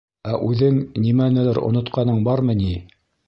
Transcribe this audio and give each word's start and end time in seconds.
—Ә 0.29 0.37
үҙең 0.45 0.79
нимәнелер 1.03 1.61
онотҡаның 1.69 2.19
бармы 2.31 2.57
ни? 2.65 2.73